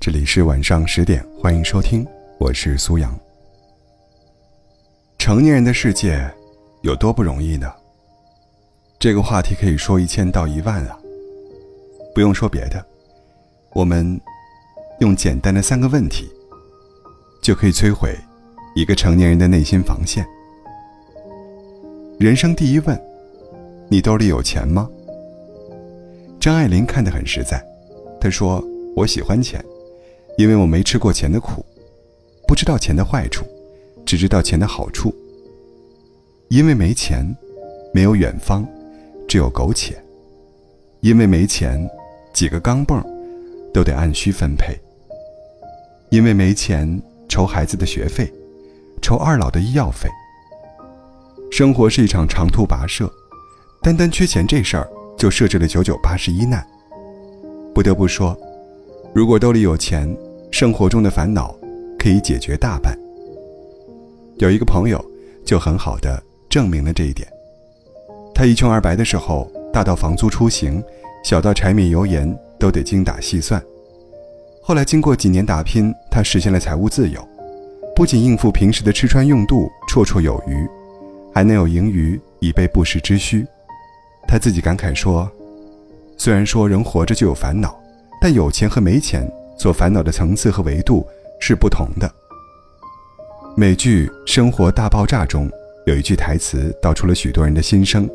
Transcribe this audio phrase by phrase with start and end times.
[0.00, 2.06] 这里是晚上十点，欢迎收听，
[2.38, 3.14] 我是苏阳。
[5.18, 6.26] 成年人的世界
[6.80, 7.70] 有多不容易呢？
[8.98, 10.98] 这个话题可以说一千道一万啊！
[12.14, 12.82] 不用说别的，
[13.74, 14.18] 我们
[15.00, 16.26] 用简单的三个问题，
[17.42, 18.16] 就可以摧毁
[18.74, 20.26] 一个成年人的内心防线。
[22.18, 22.98] 人生第一问：
[23.90, 24.88] 你兜里有钱吗？
[26.40, 27.62] 张爱玲看得很实在，
[28.18, 28.64] 她说
[28.96, 29.62] ：“我喜欢钱。”
[30.40, 31.62] 因为我没吃过钱的苦，
[32.48, 33.44] 不知道钱的坏处，
[34.06, 35.14] 只知道钱的好处。
[36.48, 37.36] 因为没钱，
[37.92, 38.66] 没有远方，
[39.28, 40.02] 只有苟且。
[41.02, 41.86] 因为没钱，
[42.32, 43.04] 几个钢镚
[43.70, 44.74] 都得按需分配。
[46.08, 46.98] 因为没钱，
[47.28, 48.32] 筹孩子的学费，
[49.02, 50.08] 筹二老的医药费。
[51.50, 53.12] 生活是一场长途跋涉，
[53.82, 56.66] 单单缺钱这事儿就设置了九九八十一难。
[57.74, 58.34] 不得不说，
[59.14, 60.16] 如果兜里有钱，
[60.50, 61.54] 生活中的烦恼
[61.98, 62.96] 可以解决大半。
[64.38, 65.02] 有一个朋友
[65.44, 67.28] 就很好的证明了这一点。
[68.34, 70.82] 他一穷二白的时候，大到房租出行，
[71.24, 73.62] 小到柴米油盐都得精打细算。
[74.62, 77.26] 后来经过几年打拼，他实现了财务自由，
[77.94, 80.68] 不仅应付平时的吃穿用度绰绰有余，
[81.32, 83.46] 还能有盈余以备不时之需。
[84.26, 85.30] 他自己感慨说
[86.16, 87.78] ：“虽然说人活着就有烦恼，
[88.20, 91.06] 但有钱和没钱。”所烦恼的层次和维度
[91.38, 92.10] 是不同的。
[93.54, 95.50] 美剧《生活大爆炸》中
[95.84, 98.08] 有一句台词道出了许多人的心声：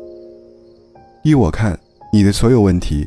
[1.22, 1.78] 依我看，
[2.12, 3.06] 你的所有问题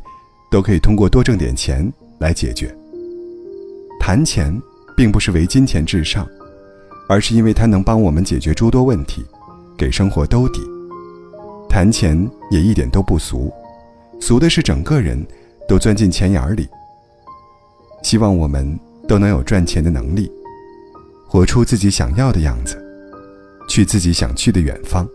[0.49, 2.73] 都可以通过多挣点钱来解决。
[3.99, 4.57] 谈钱
[4.95, 6.25] 并不是为金钱至上，
[7.09, 9.21] 而是因为它能帮我们解决诸多问题，
[9.77, 10.61] 给生活兜底。
[11.67, 12.17] 谈钱
[12.49, 13.51] 也一点都不俗，
[14.21, 15.21] 俗的是整个人
[15.67, 16.69] 都钻进钱眼里。
[18.01, 20.31] 希望我们都能有赚钱的能力，
[21.27, 22.81] 活出自己想要的样子，
[23.67, 25.07] 去自己想去的远方。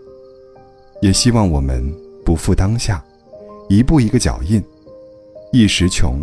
[1.00, 1.93] 也希望我们
[2.25, 3.05] 不负当下，
[3.69, 4.62] 一步一个脚印。
[5.53, 6.21] 一时穷，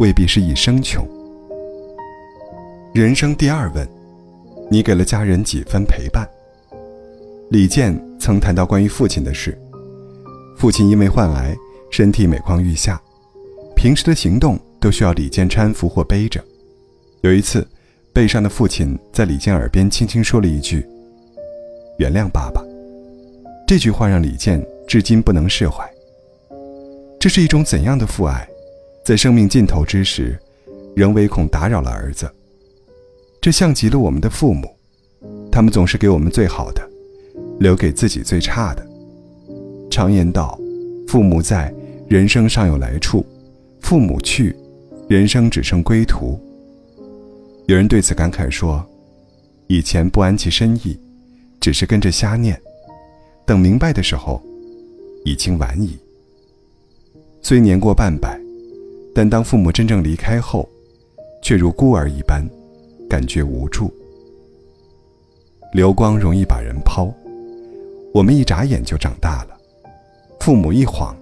[0.00, 1.06] 未必是一生穷。
[2.92, 3.88] 人生第二问：
[4.70, 6.28] 你给了家人几分陪伴？
[7.50, 9.56] 李健曾谈到关于父亲的事，
[10.56, 11.56] 父亲因为患癌，
[11.90, 13.00] 身体每况愈下，
[13.76, 14.58] 平时的行动。
[14.86, 16.40] 都需要李健搀扶或背着。
[17.22, 17.66] 有一次，
[18.12, 20.86] 背上的父亲在李健耳边轻轻说了一句
[21.98, 22.62] ：“原谅爸爸。”
[23.66, 25.84] 这句话让李健至今不能释怀。
[27.18, 28.48] 这是一种怎样的父爱，
[29.04, 30.38] 在生命尽头之时，
[30.94, 32.30] 仍唯恐打扰了儿子？
[33.40, 34.72] 这像极了我们的父母，
[35.50, 36.88] 他们总是给我们最好的，
[37.58, 38.86] 留给自己最差的。
[39.90, 40.56] 常言道
[41.08, 41.74] ：“父母在，
[42.06, 43.26] 人生尚有来处；
[43.80, 44.54] 父母去。”
[45.08, 46.36] 人生只剩归途。
[47.66, 48.84] 有人对此感慨说
[49.68, 50.98] ：“以前不谙其深意，
[51.60, 52.60] 只是跟着瞎念，
[53.44, 54.42] 等明白的时候，
[55.24, 55.96] 已经晚矣。
[57.40, 58.36] 虽年过半百，
[59.14, 60.68] 但当父母真正离开后，
[61.40, 62.44] 却如孤儿一般，
[63.08, 63.92] 感觉无助。
[65.72, 67.14] 流光容易把人抛，
[68.12, 69.56] 我们一眨眼就长大了，
[70.40, 71.16] 父母一晃，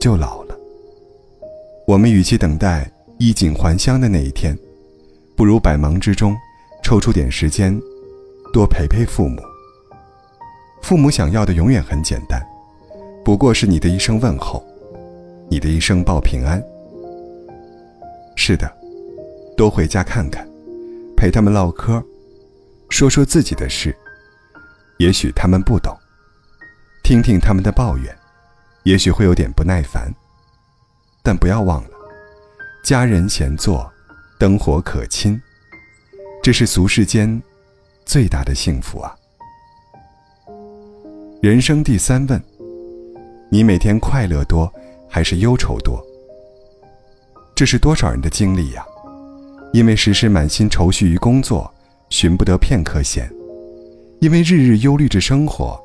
[0.00, 0.56] 就老了。”
[1.84, 2.90] 我们与其等待
[3.22, 4.58] 衣锦还乡的那一天，
[5.36, 6.36] 不如百忙之中
[6.82, 7.80] 抽出点时间，
[8.52, 9.40] 多陪陪父母。
[10.82, 12.44] 父母想要的永远很简单，
[13.24, 14.60] 不过是你的一声问候，
[15.48, 16.60] 你的一声报平安。
[18.34, 18.68] 是的，
[19.56, 20.44] 多回家看看，
[21.16, 22.04] 陪他们唠嗑，
[22.88, 23.96] 说说自己的事。
[24.98, 25.96] 也许他们不懂，
[27.04, 28.12] 听听他们的抱怨，
[28.82, 30.12] 也许会有点不耐烦。
[31.22, 31.90] 但不要忘了，
[32.82, 33.88] 家人闲坐，
[34.40, 35.40] 灯火可亲，
[36.42, 37.40] 这是俗世间
[38.04, 39.14] 最大的幸福啊！
[41.40, 42.42] 人生第三问：
[43.52, 44.68] 你每天快乐多
[45.08, 46.04] 还是忧愁多？
[47.54, 48.84] 这是多少人的经历呀？
[49.72, 51.72] 因为时时满心愁绪于工作，
[52.10, 53.28] 寻不得片刻闲；
[54.20, 55.80] 因为日日忧虑着生活，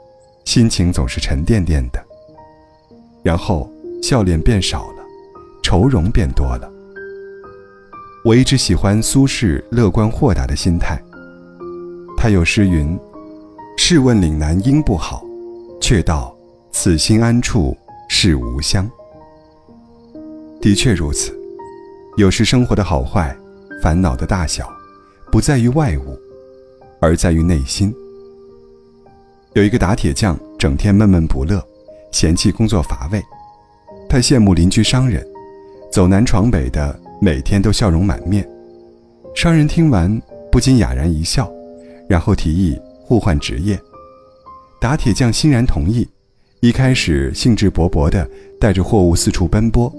[0.45, 2.03] 心情总是沉甸甸的。
[3.21, 3.71] 然后
[4.01, 4.97] 笑脸变少了。
[5.61, 6.71] 愁容变多了。
[8.27, 11.01] 我一直喜欢苏轼乐观豁达的心态。
[12.17, 12.99] 他有诗云
[13.79, 15.23] ：“试问岭南应不好，
[15.79, 16.35] 却道
[16.69, 17.73] 此心安处
[18.09, 18.85] 是吾乡。”
[20.59, 21.33] 的确如此。
[22.17, 23.33] 有时生活的好坏、
[23.81, 24.69] 烦恼的大小，
[25.31, 26.19] 不在于外物，
[26.99, 27.95] 而在于内心。
[29.53, 31.65] 有一个打铁匠，整天闷闷不乐，
[32.11, 33.23] 嫌弃工作乏味。
[34.09, 35.25] 他羡慕邻居商人。
[35.89, 38.47] 走南闯北的，每天都笑容满面，
[39.35, 40.21] 商人听完
[40.51, 41.51] 不禁哑然一笑，
[42.07, 43.79] 然后提议互换职业。
[44.79, 46.07] 打铁匠欣然同意，
[46.59, 48.29] 一开始兴致勃勃地
[48.59, 49.91] 带着货物四处奔波，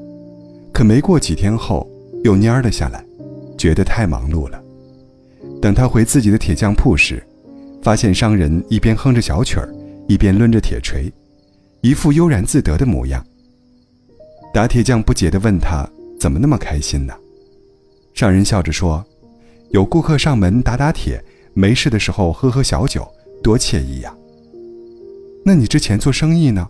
[0.73, 1.89] 可没过几天后
[2.23, 3.05] 又蔫了下来，
[3.57, 4.63] 觉得太忙碌了。
[5.61, 7.21] 等他回自己的铁匠铺时，
[7.83, 9.69] 发现商人一边哼着小曲儿，
[10.07, 11.13] 一边抡着铁锤，
[11.81, 13.25] 一副悠然自得的模样。
[14.55, 15.89] 打铁匠不解地问他
[16.19, 17.15] ：“怎么那么开心呢？”
[18.15, 19.05] 商人笑着说
[19.71, 21.23] ：“有顾客上门打打铁，
[21.55, 23.07] 没事的时候喝喝小酒，
[23.43, 24.15] 多惬意呀。”
[25.45, 26.69] 那你之前做生意呢？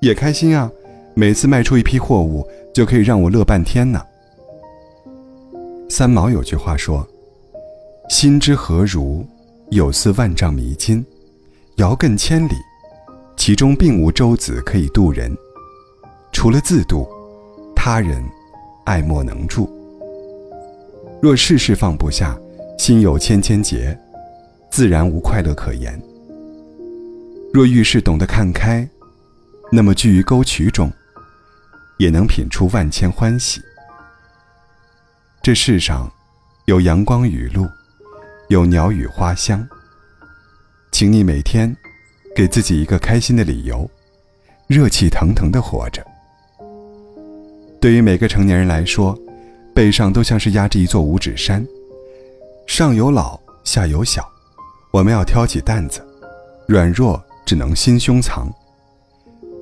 [0.00, 0.68] 也开心啊，
[1.14, 4.02] 每次卖出一批货物，就可以让我乐半天呢。
[5.88, 7.06] 三毛有句话说
[8.08, 9.24] ：“心之何如，
[9.70, 11.04] 有似万丈迷津，
[11.76, 12.54] 遥亘千里，
[13.36, 15.36] 其中并无舟子可以渡人。
[16.32, 17.06] 除了自渡，
[17.76, 18.24] 他人
[18.84, 19.70] 爱莫能助。
[21.20, 22.38] 若事事放不下，
[22.78, 23.96] 心有千千结，
[24.70, 26.00] 自然无快乐可言。
[27.52, 28.88] 若遇事懂得看开，
[29.70, 30.90] 那么居于沟渠中，
[31.98, 33.60] 也能品出万千欢喜。”
[35.42, 36.10] 这世上，
[36.66, 37.68] 有阳光雨露，
[38.48, 39.66] 有鸟语花香。
[40.90, 41.76] 请你每天，
[42.34, 43.88] 给自己一个开心的理由，
[44.66, 46.04] 热气腾腾的活着。
[47.82, 49.18] 对于每个成年人来说，
[49.74, 51.66] 背上都像是压着一座五指山，
[52.64, 54.24] 上有老，下有小，
[54.92, 56.00] 我们要挑起担子，
[56.68, 58.48] 软弱只能心胸藏。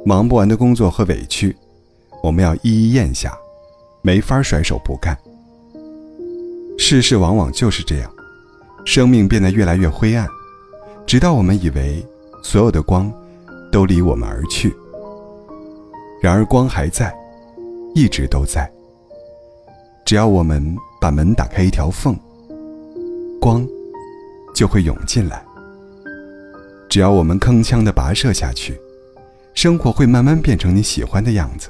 [0.04, 1.56] 忙不完的工作和委屈，
[2.22, 3.34] 我们要一一咽下，
[4.02, 5.16] 没法甩手不干。
[6.76, 8.12] 世事往往就是这样，
[8.84, 10.28] 生命变得越来越灰暗，
[11.06, 12.06] 直到我们以为
[12.42, 13.10] 所有的光
[13.72, 14.76] 都离我们而去。
[16.20, 17.14] 然而光还在，
[18.00, 18.70] 一直都在。
[20.06, 22.18] 只要我们把门打开一条缝，
[23.38, 23.66] 光
[24.54, 25.44] 就会涌进来。
[26.88, 28.80] 只要我们铿锵地跋涉下去，
[29.52, 31.68] 生活会慢慢变成你喜欢的样子。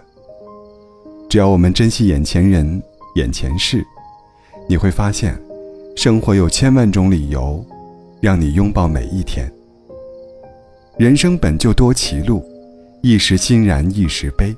[1.28, 2.80] 只要我们珍惜眼前人、
[3.16, 3.84] 眼前事。
[4.68, 5.36] 你会发现，
[5.96, 7.64] 生活有千万种理由，
[8.20, 9.52] 让你拥抱每一天。
[10.96, 12.44] 人生本就多歧路，
[13.02, 14.54] 一时欣然一时悲。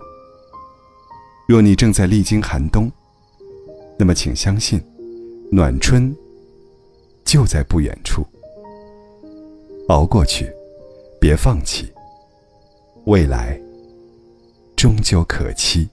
[1.47, 2.91] 若你正在历经寒冬，
[3.99, 4.83] 那么请相信，
[5.50, 6.15] 暖春
[7.25, 8.25] 就在不远处。
[9.89, 10.50] 熬过去，
[11.21, 11.93] 别放弃，
[13.05, 13.61] 未来
[14.77, 15.89] 终究可期。